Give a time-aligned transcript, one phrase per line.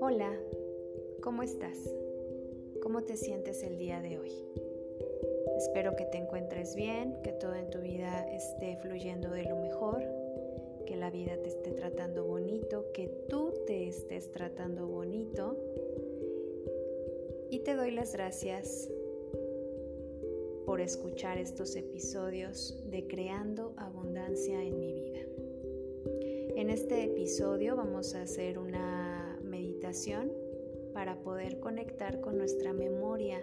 [0.00, 0.36] Hola,
[1.20, 1.78] ¿cómo estás?
[2.82, 4.32] ¿Cómo te sientes el día de hoy?
[5.56, 10.02] Espero que te encuentres bien, que todo en tu vida esté fluyendo de lo mejor,
[10.86, 15.56] que la vida te esté tratando bonito, que tú te estés tratando bonito.
[17.48, 18.90] Y te doy las gracias
[20.66, 23.74] por escuchar estos episodios de Creando
[24.32, 25.20] Abundancia en mi vida.
[26.56, 30.32] En este episodio vamos a hacer una meditación
[30.94, 33.38] para poder conectar con nuestra memoria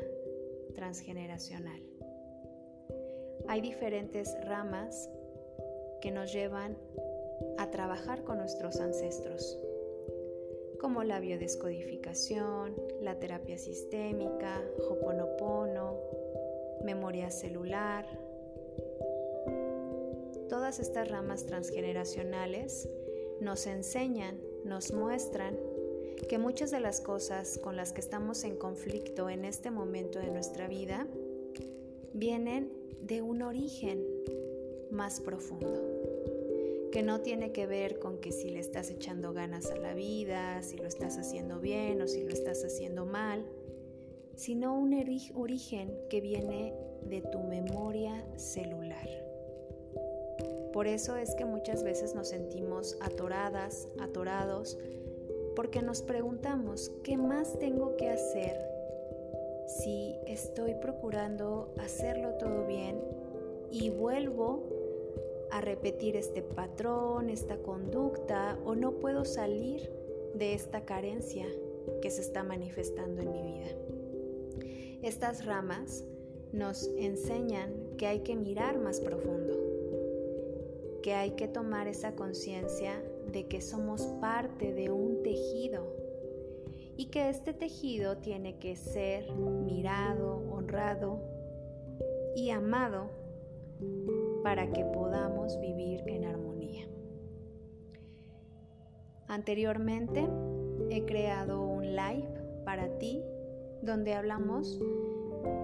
[0.74, 1.80] transgeneracional.
[3.48, 5.12] Hay diferentes ramas
[6.02, 6.76] que nos llevan
[7.60, 9.60] a trabajar con nuestros ancestros,
[10.82, 14.60] como la biodescodificación, la terapia sistémica,
[14.90, 16.00] Hoponopono,
[16.84, 18.08] memoria celular.
[20.50, 22.90] Todas estas ramas transgeneracionales
[23.40, 25.56] nos enseñan, nos muestran
[26.28, 30.32] que muchas de las cosas con las que estamos en conflicto en este momento de
[30.32, 31.06] nuestra vida
[32.14, 34.04] vienen de un origen
[34.90, 35.84] más profundo,
[36.92, 40.64] que no tiene que ver con que si le estás echando ganas a la vida,
[40.64, 43.46] si lo estás haciendo bien o si lo estás haciendo mal,
[44.36, 44.96] sino un
[45.36, 46.74] origen que viene
[47.04, 49.29] de tu memoria celular.
[50.74, 54.78] Por eso es que muchas veces nos sentimos atoradas, atorados,
[55.56, 58.58] porque nos preguntamos, ¿qué más tengo que hacer
[59.68, 63.02] si estoy procurando hacerlo todo bien
[63.72, 64.64] y vuelvo
[65.52, 69.92] a repetir este patrón, esta conducta o no puedo salir
[70.34, 71.48] de esta carencia
[72.02, 73.68] que se está manifestando en mi vida?
[75.02, 76.04] Estas ramas
[76.52, 79.69] nos enseñan que hay que mirar más profundo,
[81.02, 83.02] que hay que tomar esa conciencia
[83.32, 85.96] de que somos parte de un tejido
[86.98, 91.22] y que este tejido tiene que ser mirado, honrado
[92.36, 93.10] y amado
[94.44, 96.88] para que podamos vivir en armonía.
[99.28, 100.28] Anteriormente
[100.90, 102.28] he creado un live
[102.66, 103.22] para ti
[103.82, 104.80] donde hablamos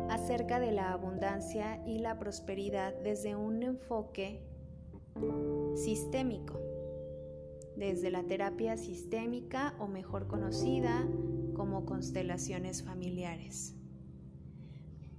[0.10, 4.42] acerca de la abundancia y la prosperidad desde un enfoque
[5.76, 6.60] sistémico,
[7.76, 11.08] desde la terapia sistémica o mejor conocida
[11.54, 13.76] como constelaciones familiares,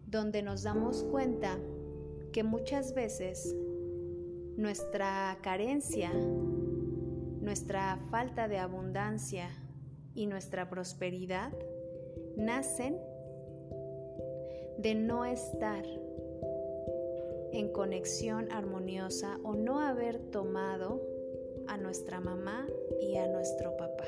[0.06, 1.58] donde nos damos cuenta
[2.32, 3.54] que muchas veces
[4.56, 9.48] nuestra carencia, nuestra falta de abundancia
[10.14, 11.52] y nuestra prosperidad
[12.36, 12.98] nacen
[14.78, 15.84] de no estar
[17.56, 21.00] en conexión armoniosa o no haber tomado
[21.66, 22.66] a nuestra mamá
[23.00, 24.04] y a nuestro papá.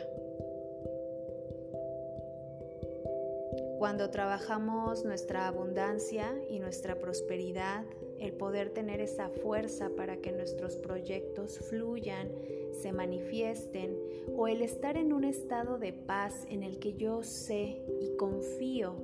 [3.79, 7.87] Cuando trabajamos nuestra abundancia y nuestra prosperidad,
[8.19, 12.31] el poder tener esa fuerza para que nuestros proyectos fluyan,
[12.73, 13.97] se manifiesten,
[14.37, 18.97] o el estar en un estado de paz en el que yo sé y confío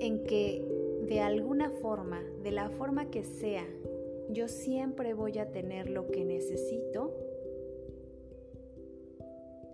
[0.00, 3.66] en que de alguna forma, de la forma que sea,
[4.30, 7.14] yo siempre voy a tener lo que necesito,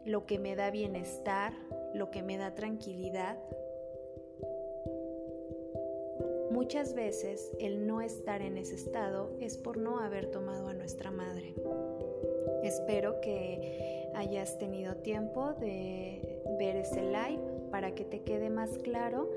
[0.04, 1.52] lo que me da bienestar,
[1.94, 3.38] lo que me da tranquilidad,
[6.50, 11.10] Muchas veces el no estar en ese estado es por no haber tomado a nuestra
[11.10, 11.54] madre.
[12.64, 17.40] Espero que hayas tenido tiempo de ver ese live
[17.70, 19.30] para que te quede más claro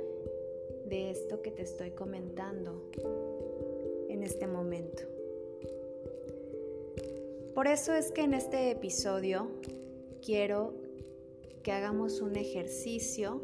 [0.86, 2.90] de esto que te estoy comentando
[4.10, 5.04] en este momento.
[7.54, 9.48] Por eso es que en este episodio
[10.22, 10.74] quiero
[11.62, 13.42] que hagamos un ejercicio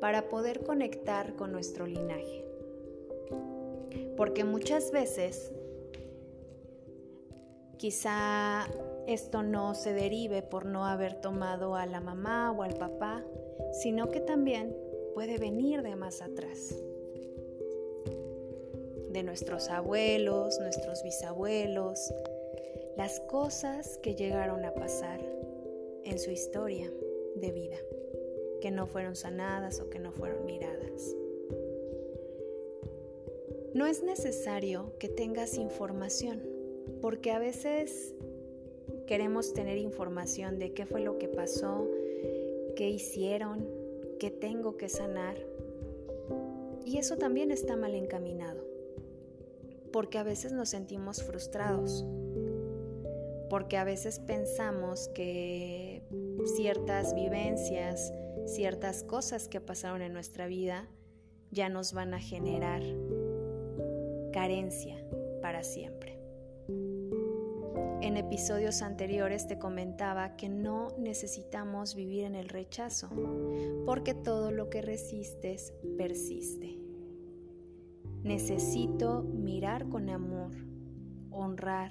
[0.00, 2.44] para poder conectar con nuestro linaje.
[4.16, 5.52] Porque muchas veces
[7.76, 8.66] quizá
[9.06, 13.22] esto no se derive por no haber tomado a la mamá o al papá,
[13.72, 14.74] sino que también
[15.16, 16.76] puede venir de más atrás.
[19.08, 22.12] De nuestros abuelos, nuestros bisabuelos,
[22.98, 25.22] las cosas que llegaron a pasar
[26.04, 26.92] en su historia
[27.34, 27.78] de vida
[28.60, 31.16] que no fueron sanadas o que no fueron miradas.
[33.72, 36.42] No es necesario que tengas información,
[37.00, 38.14] porque a veces
[39.06, 41.88] queremos tener información de qué fue lo que pasó,
[42.74, 43.85] qué hicieron,
[44.18, 45.36] qué tengo que sanar.
[46.84, 48.64] Y eso también está mal encaminado.
[49.92, 52.04] porque a veces nos sentimos frustrados,
[53.48, 56.02] porque a veces pensamos que
[56.54, 58.12] ciertas vivencias,
[58.44, 60.86] ciertas cosas que pasaron en nuestra vida
[61.50, 62.82] ya nos van a generar
[64.32, 65.02] carencia
[65.40, 66.15] para siempre.
[68.06, 73.10] En episodios anteriores te comentaba que no necesitamos vivir en el rechazo,
[73.84, 76.78] porque todo lo que resistes persiste.
[78.22, 80.52] Necesito mirar con amor,
[81.32, 81.90] honrar,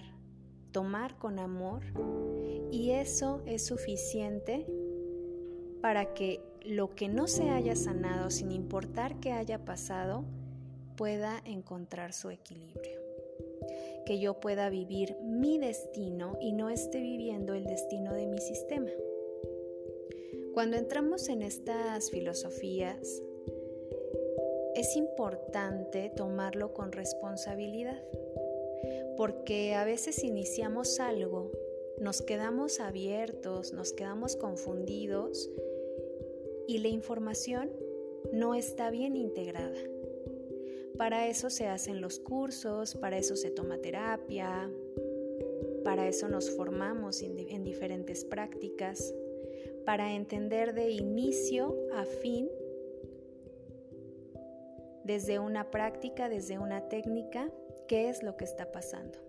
[0.72, 1.84] tomar con amor,
[2.72, 4.66] y eso es suficiente
[5.82, 10.24] para que lo que no se haya sanado, sin importar qué haya pasado,
[10.96, 13.05] pueda encontrar su equilibrio.
[14.06, 18.90] Que yo pueda vivir mi destino y no esté viviendo el destino de mi sistema.
[20.54, 23.22] Cuando entramos en estas filosofías,
[24.76, 28.04] es importante tomarlo con responsabilidad,
[29.18, 31.52] porque a veces iniciamos algo,
[32.00, 35.50] nos quedamos abiertos, nos quedamos confundidos
[36.68, 37.72] y la información
[38.34, 39.78] no está bien integrada.
[40.98, 44.70] Para eso se hacen los cursos, para eso se toma terapia,
[45.84, 49.14] para eso nos formamos en diferentes prácticas,
[49.86, 52.50] para entender de inicio a fin,
[55.04, 57.52] desde una práctica, desde una técnica,
[57.88, 59.20] qué es lo que está pasando.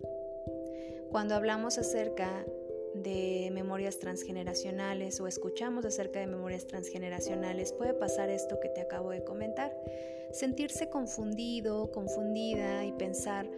[1.11, 2.45] Cuando hablamos acerca
[2.93, 9.11] de memorias transgeneracionales o escuchamos acerca de memorias transgeneracionales, puede pasar esto que te acabo
[9.11, 9.75] de comentar
[10.31, 13.49] sentirse confundido, confundida y pensar,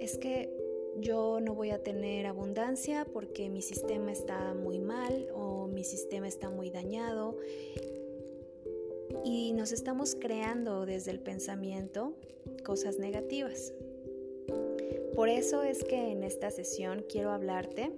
[0.00, 0.52] es que
[1.00, 6.26] yo no voy a tener abundancia porque mi sistema está muy mal o mi sistema
[6.26, 7.36] está muy dañado.
[9.24, 12.14] Y nos estamos creando desde el pensamiento
[12.64, 13.72] cosas negativas.
[15.14, 17.90] Por eso es que en esta sesión quiero hablarte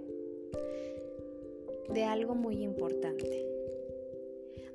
[1.92, 3.46] de algo muy importante.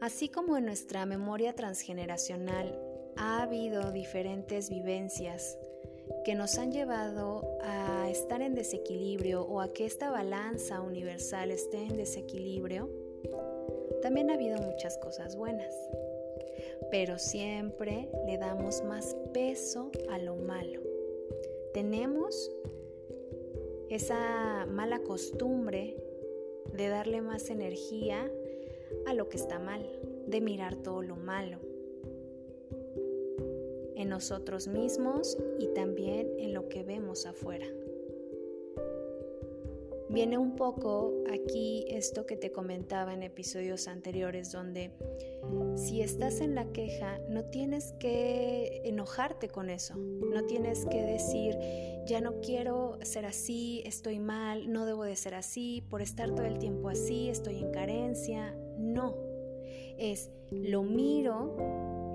[0.02, 2.80] Así como en nuestra memoria transgeneracional
[3.16, 5.58] ha habido diferentes vivencias
[6.24, 11.78] que nos han llevado a estar en desequilibrio o a que esta balanza universal esté
[11.78, 12.90] en desequilibrio,
[14.02, 15.74] también ha habido muchas cosas buenas.
[16.92, 20.82] Pero siempre le damos más peso a lo malo.
[21.74, 22.52] Tenemos
[23.90, 25.96] esa mala costumbre
[26.74, 28.32] de darle más energía
[29.06, 29.86] a lo que está mal,
[30.28, 31.60] de mirar todo lo malo
[33.96, 37.66] en nosotros mismos y también en lo que vemos afuera.
[40.16, 44.94] Viene un poco aquí esto que te comentaba en episodios anteriores, donde
[45.76, 51.58] si estás en la queja, no tienes que enojarte con eso, no tienes que decir,
[52.08, 56.46] ya no quiero ser así, estoy mal, no debo de ser así, por estar todo
[56.46, 58.56] el tiempo así, estoy en carencia.
[58.78, 59.18] No,
[59.98, 61.58] es lo miro,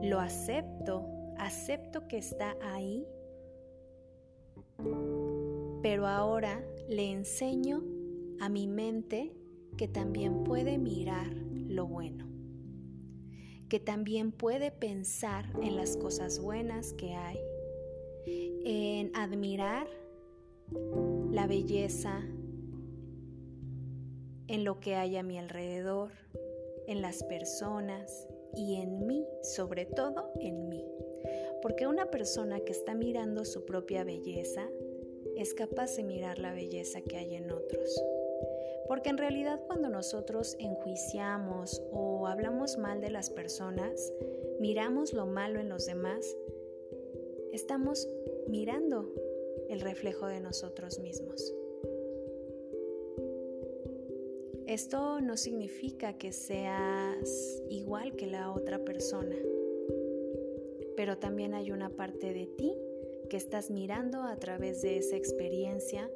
[0.02, 1.04] lo acepto,
[1.36, 3.06] acepto que está ahí,
[5.82, 7.82] pero ahora le enseño
[8.40, 9.32] a mi mente
[9.76, 12.28] que también puede mirar lo bueno,
[13.68, 17.38] que también puede pensar en las cosas buenas que hay,
[18.64, 19.88] en admirar
[21.30, 22.22] la belleza
[24.50, 26.10] en lo que hay a mi alrededor,
[26.88, 28.26] en las personas
[28.56, 30.84] y en mí, sobre todo en mí.
[31.62, 34.68] Porque una persona que está mirando su propia belleza
[35.40, 38.04] es capaz de mirar la belleza que hay en otros.
[38.86, 44.12] Porque en realidad cuando nosotros enjuiciamos o hablamos mal de las personas,
[44.58, 46.36] miramos lo malo en los demás,
[47.52, 48.06] estamos
[48.48, 49.10] mirando
[49.68, 51.54] el reflejo de nosotros mismos.
[54.66, 59.36] Esto no significa que seas igual que la otra persona
[61.00, 62.76] pero también hay una parte de ti
[63.30, 66.10] que estás mirando a través de esa experiencia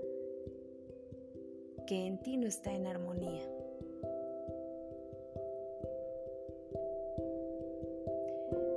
[1.86, 3.48] que en ti no está en armonía.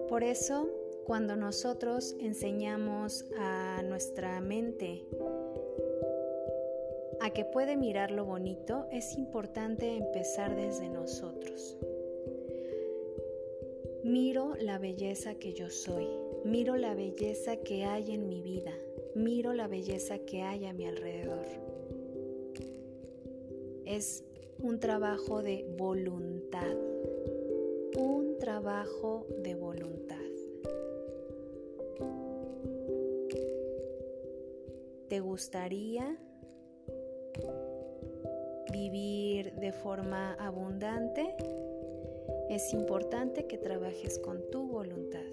[0.08, 0.70] Por eso,
[1.06, 5.03] cuando nosotros enseñamos a nuestra mente
[7.20, 11.75] a que puede mirar lo bonito, es importante empezar desde nosotros.
[14.03, 16.08] Miro la belleza que yo soy,
[16.46, 18.74] miro la belleza que hay en mi vida,
[19.15, 21.46] miro la belleza que hay a mi alrededor.
[23.86, 24.24] Es
[24.60, 26.75] un trabajo de voluntad,
[27.98, 30.17] un trabajo de voluntad.
[35.08, 36.17] te gustaría
[38.72, 41.36] vivir de forma abundante,
[42.50, 45.24] es importante que trabajes con tu voluntad.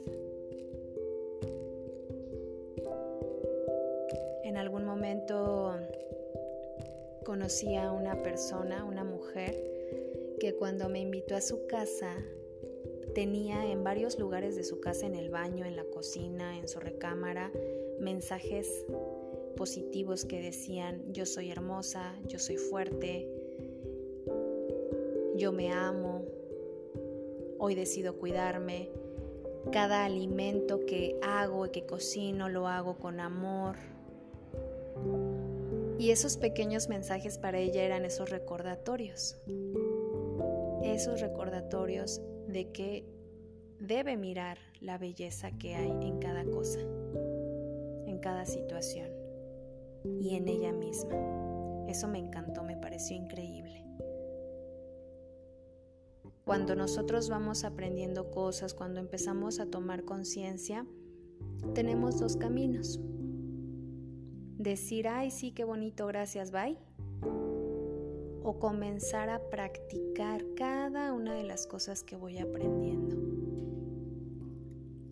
[5.33, 5.79] Momento
[7.25, 12.15] conocí a una persona, una mujer, que cuando me invitó a su casa
[13.15, 16.81] tenía en varios lugares de su casa, en el baño, en la cocina, en su
[16.81, 17.51] recámara,
[18.01, 18.85] mensajes
[19.57, 23.29] positivos que decían, yo soy hermosa, yo soy fuerte,
[25.37, 26.25] yo me amo,
[27.59, 28.91] hoy decido cuidarme,
[29.73, 33.77] cada alimento que hago y que cocino lo hago con amor.
[36.05, 39.39] Y esos pequeños mensajes para ella eran esos recordatorios,
[40.83, 43.07] esos recordatorios de que
[43.81, 46.81] debe mirar la belleza que hay en cada cosa,
[48.05, 49.09] en cada situación
[50.21, 51.17] y en ella misma.
[51.89, 53.87] Eso me encantó, me pareció increíble.
[56.45, 60.87] Cuando nosotros vamos aprendiendo cosas, cuando empezamos a tomar conciencia,
[61.73, 63.01] tenemos dos caminos.
[64.65, 66.79] Decir, ay, sí, qué bonito, gracias, bye.
[68.43, 73.15] O comenzar a practicar cada una de las cosas que voy aprendiendo.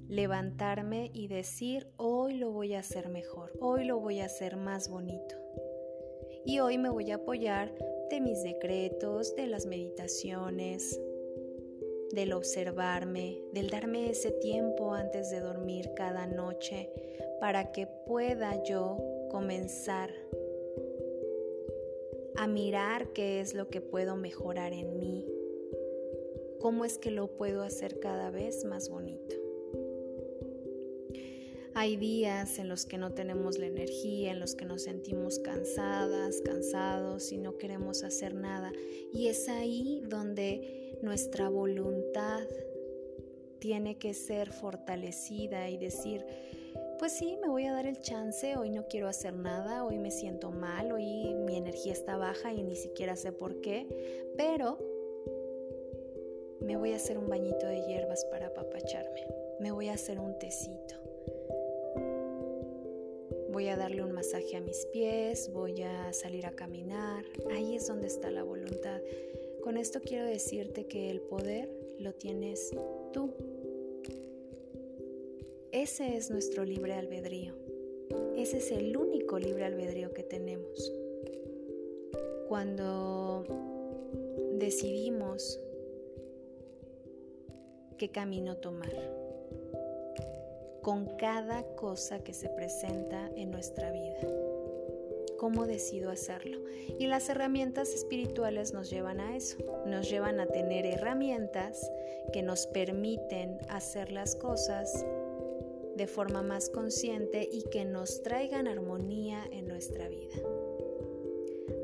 [0.09, 4.89] Levantarme y decir, hoy lo voy a hacer mejor, hoy lo voy a hacer más
[4.89, 5.37] bonito.
[6.47, 7.75] Y hoy me voy a apoyar
[8.09, 10.99] de mis decretos, de las meditaciones,
[12.11, 16.91] del observarme, del darme ese tiempo antes de dormir cada noche
[17.39, 20.15] para que pueda yo comenzar
[22.37, 25.27] a mirar qué es lo que puedo mejorar en mí,
[26.61, 29.35] cómo es que lo puedo hacer cada vez más bonito.
[31.75, 36.43] Hay días en los que no tenemos la energía, en los que nos sentimos cansadas,
[36.43, 38.73] cansados y no queremos hacer nada.
[39.15, 42.47] Y es ahí donde nuestra voluntad
[43.59, 46.27] tiene que ser fortalecida y decir,
[47.03, 50.13] pues sí, me voy a dar el chance, hoy no quiero hacer nada, hoy me
[50.13, 53.89] siento mal, hoy mi energía está baja y ni siquiera sé por qué,
[54.37, 54.79] pero
[56.61, 59.27] me voy a hacer un bañito de hierbas para apapacharme,
[59.59, 60.95] me voy a hacer un tecito
[63.51, 67.23] voy a darle un masaje a mis pies, voy a salir a caminar.
[67.51, 68.99] Ahí es donde está la voluntad.
[69.63, 71.69] Con esto quiero decirte que el poder
[71.99, 72.71] lo tienes
[73.13, 73.35] tú.
[75.73, 77.55] Ese es nuestro libre albedrío.
[78.37, 80.93] Ese es el único libre albedrío que tenemos.
[82.47, 83.47] Cuando
[84.59, 85.59] decidimos
[87.97, 88.93] qué camino tomar
[90.83, 94.21] con cada cosa que se presenta en nuestra vida.
[95.39, 96.59] ¿Cómo decido hacerlo?
[96.99, 101.91] Y las herramientas espirituales nos llevan a eso, nos llevan a tener herramientas
[102.31, 105.07] que nos permiten hacer las cosas
[106.03, 110.35] de forma más consciente y que nos traigan armonía en nuestra vida.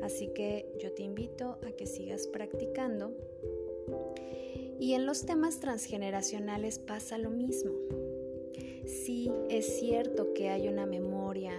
[0.03, 3.15] Así que yo te invito a que sigas practicando.
[4.77, 7.71] Y en los temas transgeneracionales pasa lo mismo.
[8.85, 11.53] Sí, es cierto que hay una memoria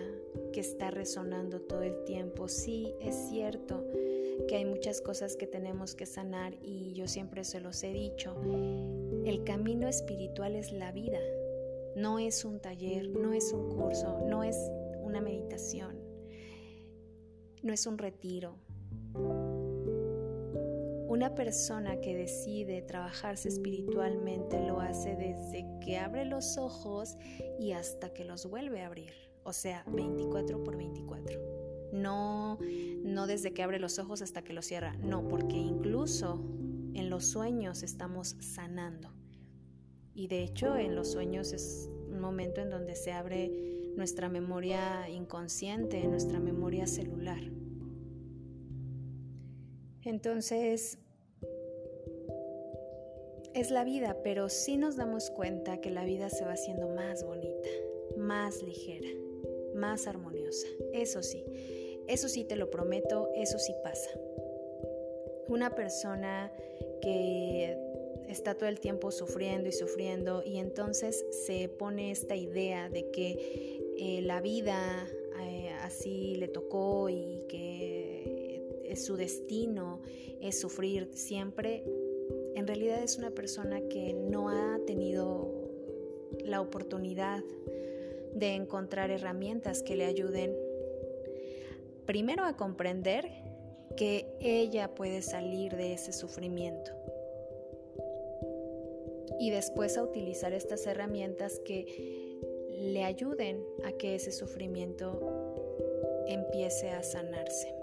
[0.53, 2.47] que está resonando todo el tiempo.
[2.47, 3.87] Sí, es cierto
[4.49, 8.37] que hay muchas cosas que tenemos que sanar y yo siempre se los he dicho.
[9.25, 11.21] El camino espiritual es la vida.
[12.01, 14.57] No es un taller, no es un curso, no es
[15.03, 16.01] una meditación,
[17.63, 18.57] no es un retiro.
[21.09, 27.19] Una persona que decide trabajarse espiritualmente lo hace desde que abre los ojos
[27.59, 31.39] y hasta que los vuelve a abrir, o sea, 24 por 24.
[31.93, 32.59] No,
[33.03, 36.43] no desde que abre los ojos hasta que los cierra, no, porque incluso
[36.95, 39.20] en los sueños estamos sanando.
[40.21, 43.51] Y de hecho en los sueños es un momento en donde se abre
[43.97, 47.41] nuestra memoria inconsciente, nuestra memoria celular.
[50.05, 50.99] Entonces,
[53.55, 57.25] es la vida, pero sí nos damos cuenta que la vida se va haciendo más
[57.25, 57.71] bonita,
[58.19, 59.09] más ligera,
[59.75, 60.67] más armoniosa.
[60.93, 61.47] Eso sí,
[62.09, 64.11] eso sí te lo prometo, eso sí pasa.
[65.49, 66.53] Una persona
[67.01, 67.90] que
[68.31, 73.95] está todo el tiempo sufriendo y sufriendo y entonces se pone esta idea de que
[73.99, 75.09] eh, la vida
[75.41, 80.01] eh, así le tocó y que su destino
[80.41, 81.85] es sufrir siempre,
[82.55, 85.71] en realidad es una persona que no ha tenido
[86.45, 87.43] la oportunidad
[88.35, 90.57] de encontrar herramientas que le ayuden
[92.07, 93.29] primero a comprender
[93.97, 97.00] que ella puede salir de ese sufrimiento
[99.41, 102.39] y después a utilizar estas herramientas que
[102.79, 105.19] le ayuden a que ese sufrimiento
[106.29, 107.75] empiece a sanarse.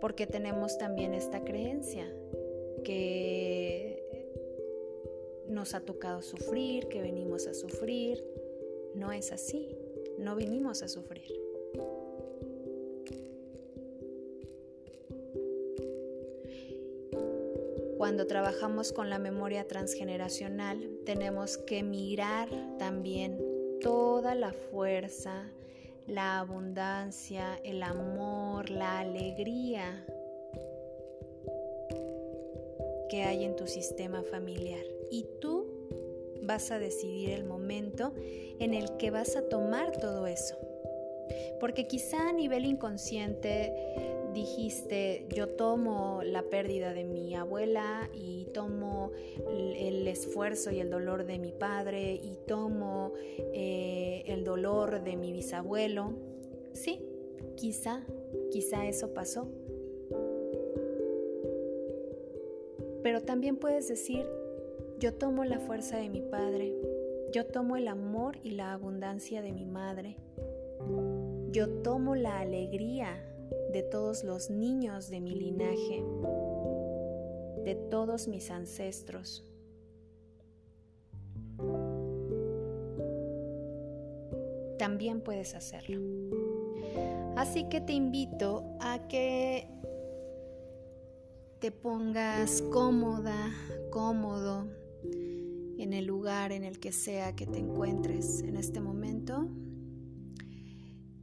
[0.00, 2.06] Porque tenemos también esta creencia
[2.84, 4.26] que
[5.48, 8.24] nos ha tocado sufrir, que venimos a sufrir.
[8.94, 9.76] No es así,
[10.18, 11.49] no venimos a sufrir.
[18.10, 23.38] Cuando trabajamos con la memoria transgeneracional, tenemos que mirar también
[23.80, 25.44] toda la fuerza,
[26.08, 30.04] la abundancia, el amor, la alegría
[33.08, 34.84] que hay en tu sistema familiar.
[35.08, 35.68] Y tú
[36.42, 40.56] vas a decidir el momento en el que vas a tomar todo eso.
[41.60, 43.72] Porque quizá a nivel inconsciente
[44.32, 49.12] dijiste, yo tomo la pérdida de mi abuela y tomo
[49.48, 53.12] el esfuerzo y el dolor de mi padre y tomo
[53.52, 56.12] eh, el dolor de mi bisabuelo.
[56.72, 57.00] Sí,
[57.56, 58.04] quizá,
[58.50, 59.48] quizá eso pasó.
[63.02, 64.26] Pero también puedes decir,
[64.98, 66.74] yo tomo la fuerza de mi padre,
[67.32, 70.16] yo tomo el amor y la abundancia de mi madre,
[71.50, 73.29] yo tomo la alegría
[73.72, 76.04] de todos los niños de mi linaje,
[77.64, 79.44] de todos mis ancestros.
[84.78, 86.00] También puedes hacerlo.
[87.36, 89.68] Así que te invito a que
[91.60, 93.52] te pongas cómoda,
[93.90, 94.66] cómodo
[95.78, 99.48] en el lugar en el que sea que te encuentres en este momento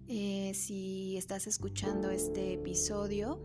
[0.08, 3.40] eh, si estás escuchando este episodio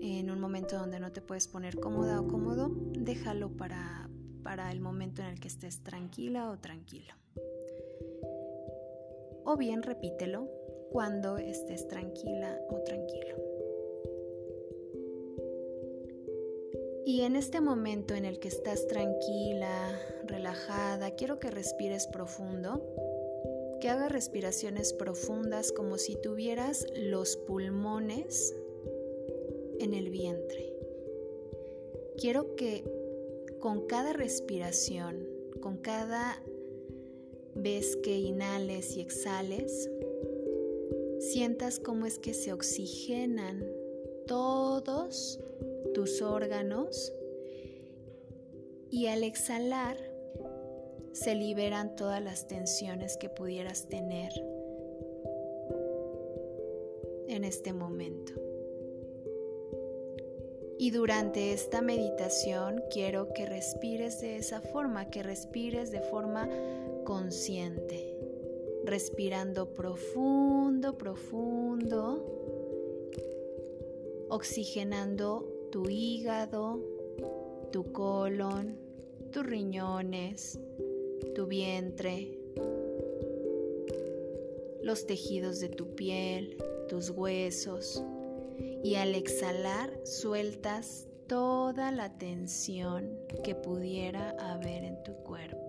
[0.00, 4.08] en un momento donde no te puedes poner cómoda o cómodo, déjalo para,
[4.42, 7.12] para el momento en el que estés tranquila o tranquilo.
[9.44, 10.48] O bien repítelo
[10.90, 13.36] cuando estés tranquila o tranquilo.
[17.04, 22.86] Y en este momento en el que estás tranquila, relajada, quiero que respires profundo
[23.80, 28.54] que hagas respiraciones profundas como si tuvieras los pulmones
[29.78, 30.72] en el vientre.
[32.18, 32.84] Quiero que
[33.60, 35.26] con cada respiración,
[35.60, 36.42] con cada
[37.54, 39.90] vez que inhales y exhales,
[41.18, 43.66] sientas cómo es que se oxigenan
[44.26, 45.40] todos
[45.94, 47.12] tus órganos
[48.90, 50.09] y al exhalar
[51.12, 54.32] se liberan todas las tensiones que pudieras tener
[57.28, 58.32] en este momento.
[60.78, 66.48] Y durante esta meditación quiero que respires de esa forma, que respires de forma
[67.04, 68.16] consciente,
[68.84, 72.24] respirando profundo, profundo,
[74.30, 76.80] oxigenando tu hígado,
[77.70, 78.78] tu colon,
[79.30, 80.58] tus riñones,
[81.34, 82.38] tu vientre,
[84.82, 86.56] los tejidos de tu piel,
[86.88, 88.02] tus huesos
[88.82, 95.60] y al exhalar sueltas toda la tensión que pudiera haber en tu cuerpo.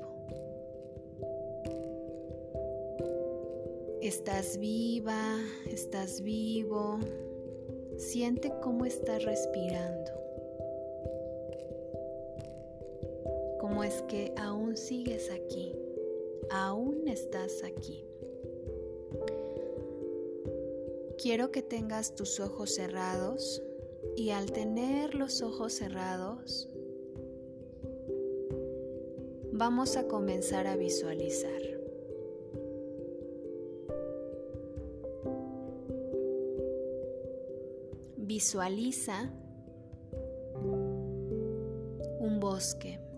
[4.02, 5.38] Estás viva,
[5.68, 7.00] estás vivo,
[7.98, 10.21] siente cómo estás respirando.
[14.08, 15.74] Que aún sigues aquí,
[16.50, 18.06] aún estás aquí.
[21.18, 23.62] Quiero que tengas tus ojos cerrados
[24.16, 26.70] y al tener los ojos cerrados,
[29.52, 31.62] vamos a comenzar a visualizar.
[38.18, 39.32] Visualiza
[42.20, 43.11] un bosque.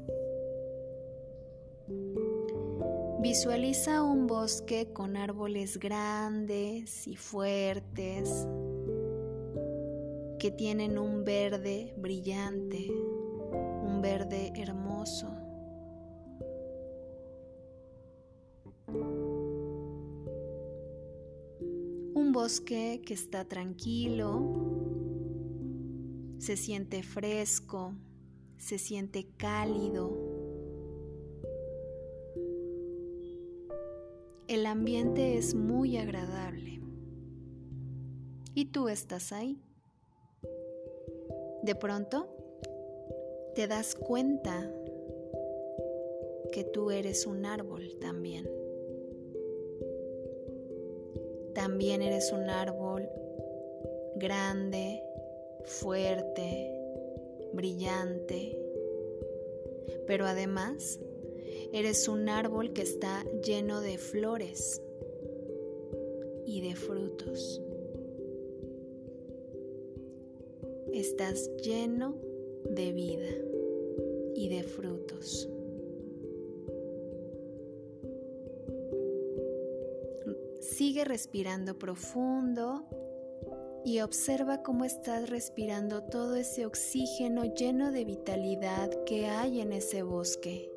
[3.23, 8.45] Visualiza un bosque con árboles grandes y fuertes
[10.37, 15.29] que tienen un verde brillante, un verde hermoso.
[22.13, 24.41] Un bosque que está tranquilo,
[26.39, 27.93] se siente fresco,
[28.57, 30.22] se siente cálido
[34.83, 36.81] ambiente es muy agradable.
[38.53, 39.57] y tú estás ahí.
[41.61, 42.27] De pronto,
[43.55, 44.69] te das cuenta
[46.51, 48.45] que tú eres un árbol también.
[51.55, 53.07] También eres un árbol
[54.17, 55.01] grande,
[55.63, 56.77] fuerte,
[57.53, 58.59] brillante,
[60.07, 60.99] pero además
[61.73, 64.79] eres un árbol que está lleno de flores
[66.45, 67.59] y de frutos.
[70.93, 72.15] Estás lleno
[72.69, 73.31] de vida
[74.35, 75.49] y de frutos.
[80.61, 82.83] Sigue respirando profundo
[83.83, 90.03] y observa cómo estás respirando todo ese oxígeno lleno de vitalidad que hay en ese
[90.03, 90.72] bosque.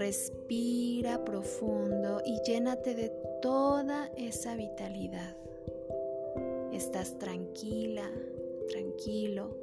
[0.00, 5.36] Respira profundo y llénate de toda esa vitalidad.
[6.72, 8.10] Estás tranquila,
[8.70, 9.58] tranquilo.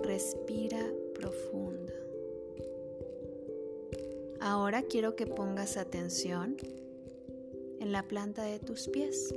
[0.00, 0.78] Respira
[1.12, 1.92] profundo.
[4.38, 6.56] Ahora quiero que pongas atención
[7.80, 9.34] en la planta de tus pies.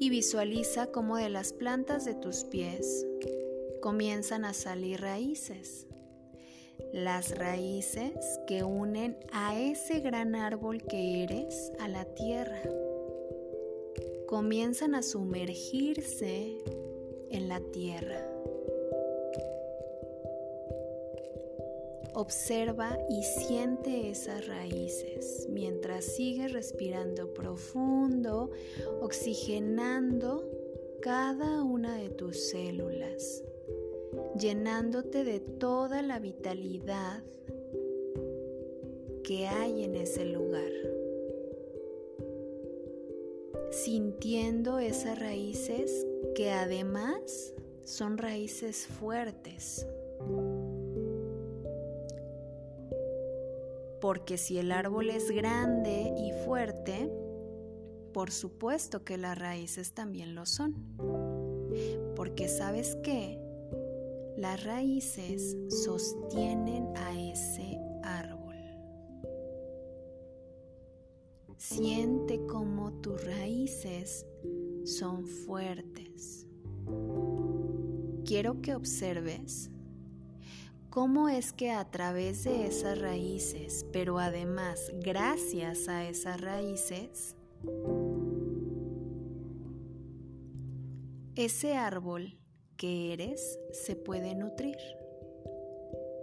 [0.00, 3.06] Y visualiza cómo de las plantas de tus pies
[3.82, 5.86] comienzan a salir raíces.
[6.94, 12.62] Las raíces que unen a ese gran árbol que eres a la tierra.
[14.26, 16.56] Comienzan a sumergirse
[17.30, 18.24] en la tierra.
[22.14, 28.50] Observa y siente esas raíces mientras sigues respirando profundo,
[29.00, 30.48] oxigenando
[31.00, 33.42] cada una de tus células,
[34.38, 37.22] llenándote de toda la vitalidad
[39.24, 40.72] que hay en ese lugar.
[43.70, 49.86] Sintiendo esas raíces que además son raíces fuertes.
[54.02, 57.08] porque si el árbol es grande y fuerte,
[58.12, 60.74] por supuesto que las raíces también lo son.
[62.16, 63.38] Porque sabes qué?
[64.42, 68.56] Las raíces sostienen a ese árbol.
[71.56, 74.26] Siente cómo tus raíces
[74.82, 76.48] son fuertes.
[78.24, 79.70] Quiero que observes
[80.90, 87.36] cómo es que a través de esas raíces, pero además gracias a esas raíces,
[91.36, 92.41] ese árbol
[92.76, 94.78] que eres se puede nutrir.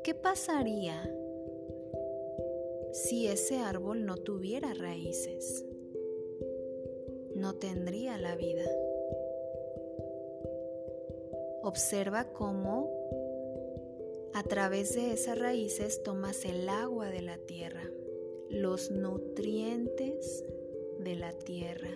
[0.03, 1.03] ¿Qué pasaría
[2.91, 5.65] si ese árbol no tuviera raíces?
[7.35, 8.65] No tendría la vida.
[11.63, 12.89] Observa cómo
[14.33, 17.83] a través de esas raíces tomas el agua de la tierra,
[18.49, 20.45] los nutrientes
[20.99, 21.91] de la tierra.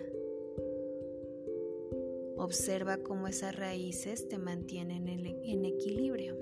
[2.44, 6.36] Observa cómo esas raíces te mantienen en equilibrio.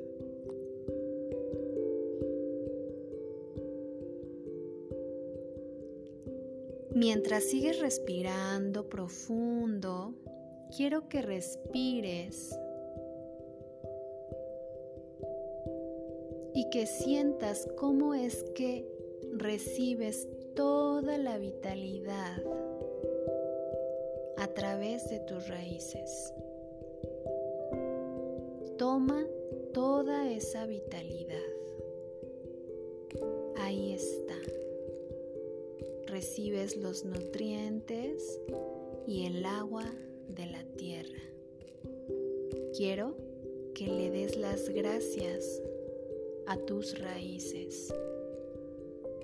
[6.92, 10.16] Mientras sigues respirando profundo,
[10.76, 12.50] quiero que respires
[16.52, 18.88] y que sientas cómo es que
[19.34, 22.42] recibes toda la vitalidad
[24.82, 26.34] de tus raíces.
[28.78, 29.24] Toma
[29.72, 31.38] toda esa vitalidad.
[33.58, 34.34] Ahí está.
[36.08, 38.40] Recibes los nutrientes
[39.06, 39.84] y el agua
[40.26, 41.22] de la tierra.
[42.76, 43.14] Quiero
[43.76, 45.62] que le des las gracias
[46.48, 47.94] a tus raíces,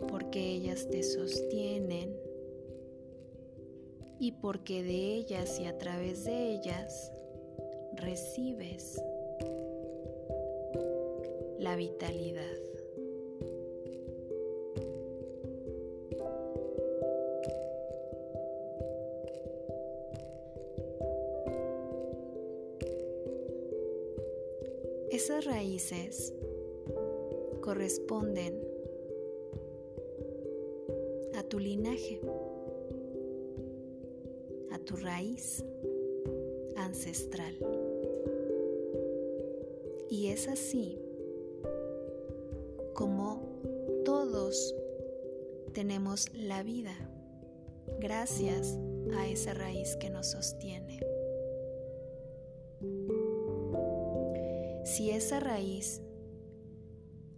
[0.07, 2.28] porque ellas te sostienen
[4.19, 7.13] y porque de ellas y a través de ellas
[7.95, 9.01] recibes
[11.59, 12.45] la vitalidad.
[25.11, 26.33] Esas raíces
[27.61, 28.63] corresponden
[31.35, 32.21] a tu linaje,
[34.89, 35.63] tu raíz
[36.77, 37.55] ancestral.
[40.09, 40.99] Y es así
[42.95, 43.43] como
[44.07, 44.75] todos
[45.75, 46.95] tenemos la vida
[48.01, 48.79] gracias
[49.15, 51.01] a esa raíz que nos sostiene.
[54.85, 56.01] Si esa raíz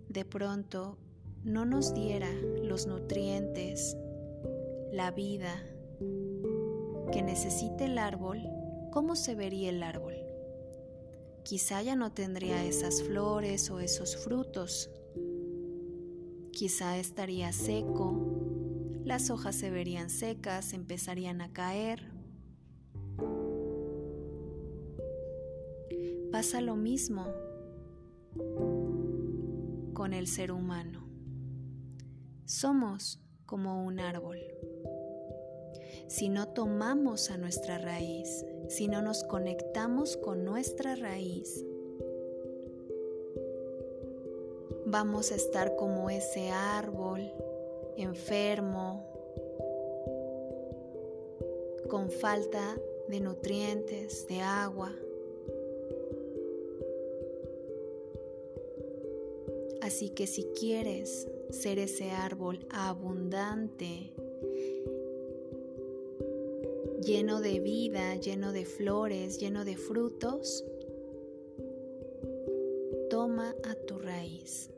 [0.08, 0.98] de pronto
[1.42, 2.32] no nos diera
[2.62, 3.96] los nutrientes,
[4.92, 5.69] la vida
[7.10, 8.42] que necesita el árbol,
[8.92, 10.14] ¿cómo se vería el árbol?
[11.44, 14.90] Quizá ya no tendría esas flores o esos frutos.
[16.52, 18.40] Quizá estaría seco,
[19.04, 22.12] las hojas se verían secas, empezarían a caer.
[26.30, 27.26] Pasa lo mismo
[29.94, 31.08] con el ser humano.
[32.44, 34.38] Somos como un árbol.
[36.10, 41.64] Si no tomamos a nuestra raíz, si no nos conectamos con nuestra raíz,
[44.86, 47.32] vamos a estar como ese árbol
[47.96, 49.06] enfermo,
[51.88, 54.92] con falta de nutrientes, de agua.
[59.80, 64.12] Así que si quieres ser ese árbol abundante,
[67.02, 70.64] lleno de vida, lleno de flores, lleno de frutos,
[73.08, 74.70] toma a tu raíz.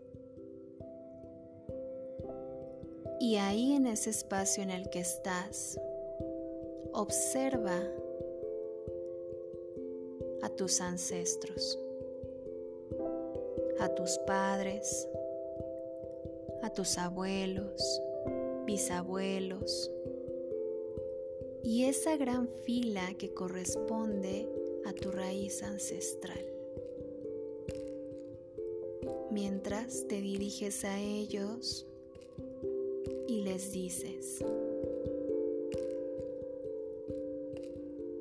[3.21, 5.81] Y ahí en ese espacio en el que estás,
[6.93, 7.81] observa
[10.43, 11.79] a tus ancestros,
[13.79, 15.09] a tus padres,
[16.63, 18.03] a tus abuelos,
[18.67, 19.91] bisabuelos
[21.65, 24.49] y esa gran fila que corresponde
[24.85, 26.45] a tu raíz ancestral.
[29.31, 31.87] Mientras te diriges a ellos,
[33.29, 34.45] y les dices,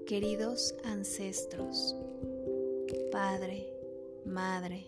[0.05, 1.95] queridos ancestros,
[3.11, 3.67] Padre,
[4.25, 4.85] Madre,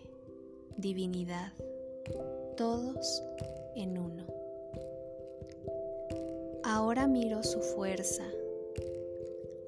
[0.76, 1.52] Divinidad,
[2.56, 3.22] todos
[3.76, 4.24] en uno.
[6.62, 8.24] Ahora miro su fuerza,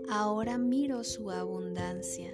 [0.08, 2.32] ahora miro su abundancia,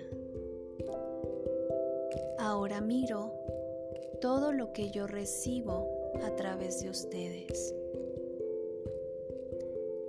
[2.38, 3.32] ahora miro
[4.20, 5.88] todo lo que yo recibo
[6.22, 7.74] a través de ustedes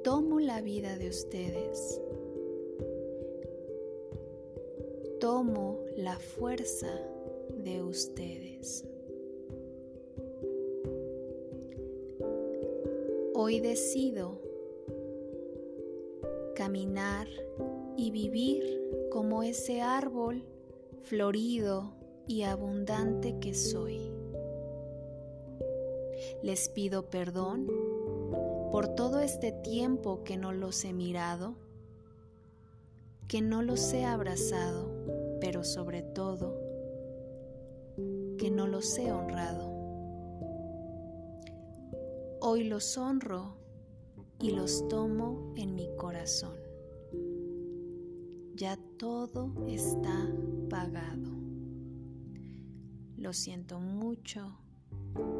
[0.03, 2.01] tomo la vida de ustedes.
[5.19, 6.91] Tomo la fuerza
[7.57, 8.83] de ustedes.
[13.33, 14.41] Hoy decido
[16.63, 17.27] caminar
[17.97, 18.63] y vivir
[19.11, 20.45] como ese árbol
[21.01, 21.93] florido
[22.25, 24.13] y abundante que soy.
[26.41, 27.67] Les pido perdón
[28.71, 31.55] por todo este tiempo que no los he mirado,
[33.27, 34.89] que no los he abrazado,
[35.41, 36.57] pero sobre todo
[38.37, 39.69] que no los he honrado.
[42.39, 43.62] Hoy los honro
[44.43, 46.57] y los tomo en mi corazón.
[48.53, 50.31] Ya todo está
[50.69, 51.31] pagado.
[53.17, 54.59] Lo siento mucho,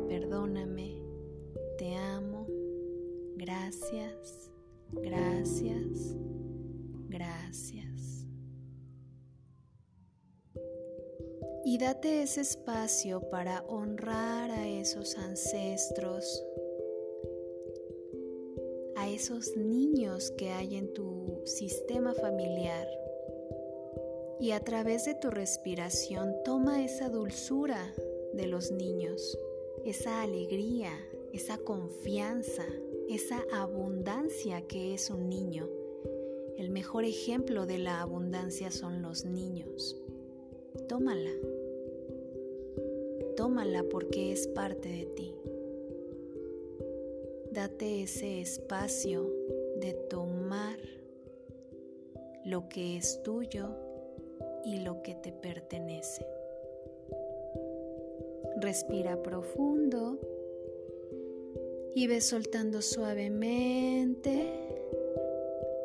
[0.08, 0.98] perdóname,
[1.78, 2.48] te amo
[3.36, 4.52] Gracias,
[4.92, 6.16] gracias,
[7.10, 8.28] gracias.
[11.66, 16.46] Y date ese espacio para honrar a esos ancestros,
[19.14, 22.88] esos niños que hay en tu sistema familiar.
[24.40, 27.94] Y a través de tu respiración toma esa dulzura
[28.34, 29.38] de los niños,
[29.86, 30.92] esa alegría,
[31.32, 32.66] esa confianza,
[33.08, 35.70] esa abundancia que es un niño.
[36.58, 39.96] El mejor ejemplo de la abundancia son los niños.
[40.90, 41.32] Tómala.
[43.38, 45.43] Tómala porque es parte de ti.
[47.54, 49.32] Date ese espacio
[49.80, 50.76] de tomar
[52.46, 53.70] lo que es tuyo
[54.66, 56.26] y lo que te pertenece.
[58.56, 60.18] Respira profundo
[61.94, 64.52] y ves soltando suavemente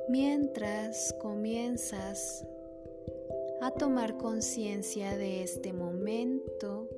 [0.08, 2.46] mientras comienzas
[3.60, 6.88] a tomar conciencia de este momento,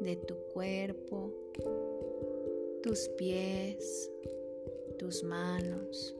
[0.00, 1.30] de tu cuerpo,
[2.88, 4.10] tus pies,
[4.98, 6.16] tus manos,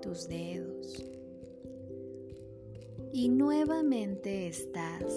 [0.00, 1.04] tus dedos.
[3.12, 5.12] Y nuevamente estás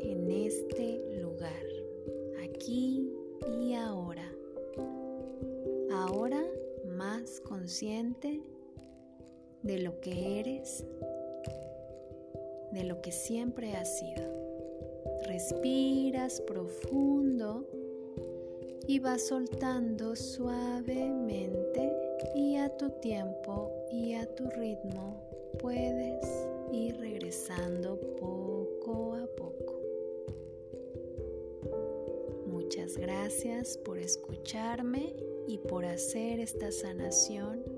[0.00, 1.64] en este lugar,
[2.44, 3.10] aquí
[3.58, 4.30] y ahora
[5.90, 6.44] ahora
[7.48, 8.42] consciente
[9.62, 10.84] de lo que eres,
[12.72, 14.30] de lo que siempre has sido.
[15.26, 17.66] Respiras profundo
[18.88, 21.92] y vas soltando suavemente
[22.34, 25.20] y a tu tiempo y a tu ritmo
[25.58, 26.24] puedes
[26.72, 29.80] ir regresando poco a poco.
[32.46, 35.14] Muchas gracias por escucharme
[35.46, 37.75] y por hacer esta sanación